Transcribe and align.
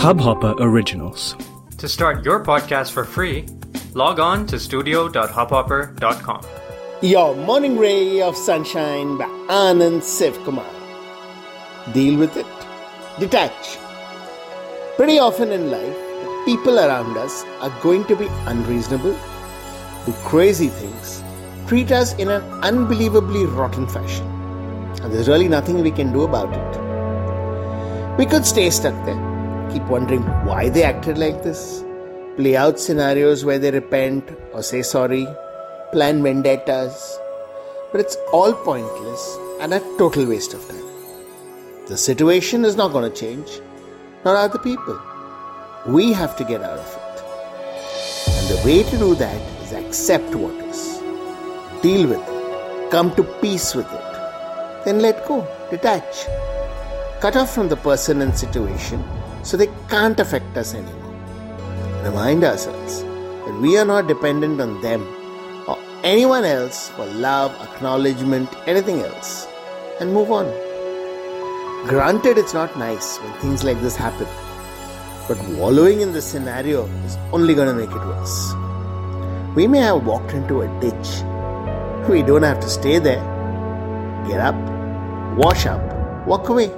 Hubhopper 0.00 0.54
Originals. 0.58 1.36
To 1.76 1.86
start 1.86 2.24
your 2.24 2.42
podcast 2.42 2.90
for 2.92 3.04
free, 3.04 3.46
log 3.92 4.18
on 4.18 4.46
to 4.46 4.58
studio.hubhopper.com. 4.58 6.40
Your 7.02 7.36
morning 7.36 7.76
ray 7.76 8.22
of 8.22 8.34
sunshine 8.34 9.18
by 9.18 9.26
Anand 9.50 10.00
Sivkumar. 10.00 10.64
Deal 11.92 12.18
with 12.18 12.34
it. 12.38 12.46
Detach. 13.18 13.76
Pretty 14.96 15.18
often 15.18 15.52
in 15.52 15.70
life, 15.70 15.94
the 15.94 16.42
people 16.46 16.78
around 16.78 17.18
us 17.18 17.44
are 17.60 17.82
going 17.82 18.06
to 18.06 18.16
be 18.16 18.28
unreasonable, 18.46 19.14
do 20.06 20.12
crazy 20.24 20.68
things, 20.68 21.22
treat 21.66 21.92
us 21.92 22.14
in 22.14 22.30
an 22.30 22.42
unbelievably 22.62 23.44
rotten 23.44 23.86
fashion. 23.86 24.26
And 25.02 25.12
there's 25.12 25.28
really 25.28 25.48
nothing 25.48 25.82
we 25.82 25.90
can 25.90 26.10
do 26.10 26.22
about 26.22 26.54
it. 26.54 28.16
We 28.16 28.24
could 28.24 28.46
stay 28.46 28.70
stuck 28.70 28.94
there, 29.04 29.29
keep 29.72 29.84
wondering 29.84 30.22
why 30.44 30.68
they 30.68 30.82
acted 30.82 31.18
like 31.18 31.42
this, 31.42 31.84
play 32.36 32.56
out 32.56 32.80
scenarios 32.80 33.44
where 33.44 33.58
they 33.58 33.70
repent 33.70 34.28
or 34.52 34.62
say 34.62 34.82
sorry, 34.82 35.26
plan 35.92 36.22
vendettas. 36.22 37.18
But 37.92 38.00
it's 38.00 38.16
all 38.32 38.52
pointless 38.52 39.38
and 39.60 39.74
a 39.74 39.80
total 39.98 40.26
waste 40.26 40.54
of 40.54 40.66
time. 40.68 40.84
The 41.88 41.96
situation 41.96 42.64
is 42.64 42.76
not 42.76 42.92
going 42.92 43.10
to 43.10 43.16
change, 43.16 43.60
nor 44.24 44.36
are 44.36 44.48
the 44.48 44.58
people. 44.58 45.00
We 45.86 46.12
have 46.12 46.36
to 46.36 46.44
get 46.44 46.62
out 46.62 46.78
of 46.78 46.86
it. 46.86 47.10
And 48.36 48.48
the 48.48 48.62
way 48.64 48.82
to 48.84 48.98
do 48.98 49.14
that 49.16 49.40
is 49.62 49.72
accept 49.72 50.34
what 50.34 50.54
is, 50.66 50.98
deal 51.82 52.08
with 52.08 52.20
it, 52.20 52.90
come 52.90 53.14
to 53.16 53.24
peace 53.40 53.74
with 53.74 53.90
it, 53.92 54.84
then 54.84 55.00
let 55.00 55.26
go, 55.26 55.46
detach, 55.70 56.26
cut 57.20 57.36
off 57.36 57.54
from 57.54 57.68
the 57.68 57.76
person 57.76 58.20
and 58.22 58.36
situation 58.36 59.02
so 59.42 59.56
they 59.56 59.68
can't 59.88 60.20
affect 60.20 60.56
us 60.56 60.74
anymore. 60.74 60.94
Remind 62.04 62.44
ourselves 62.44 63.02
that 63.02 63.58
we 63.60 63.76
are 63.76 63.84
not 63.84 64.06
dependent 64.06 64.60
on 64.60 64.80
them 64.80 65.02
or 65.68 65.78
anyone 66.02 66.44
else 66.44 66.88
for 66.90 67.06
love, 67.06 67.52
acknowledgement, 67.60 68.48
anything 68.66 69.00
else, 69.00 69.46
and 70.00 70.12
move 70.12 70.30
on. 70.30 70.46
Granted, 71.88 72.38
it's 72.38 72.54
not 72.54 72.78
nice 72.78 73.18
when 73.18 73.32
things 73.40 73.64
like 73.64 73.80
this 73.80 73.96
happen, 73.96 74.26
but 75.28 75.38
wallowing 75.58 76.00
in 76.00 76.12
this 76.12 76.26
scenario 76.26 76.84
is 77.06 77.16
only 77.32 77.54
going 77.54 77.68
to 77.68 77.74
make 77.74 77.90
it 77.90 78.06
worse. 78.06 78.54
We 79.56 79.66
may 79.66 79.78
have 79.78 80.06
walked 80.06 80.32
into 80.32 80.62
a 80.62 80.68
ditch. 80.80 81.22
We 82.08 82.22
don't 82.22 82.42
have 82.42 82.60
to 82.60 82.68
stay 82.68 82.98
there. 82.98 83.22
Get 84.28 84.40
up, 84.40 84.54
wash 85.36 85.66
up, 85.66 86.26
walk 86.26 86.48
away. 86.48 86.70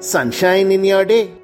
Sunshine 0.00 0.72
in 0.72 0.84
your 0.84 1.04
day. 1.04 1.43